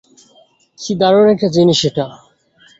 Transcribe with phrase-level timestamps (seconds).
[0.79, 2.05] কি দারুন একটা জিনিস এটা?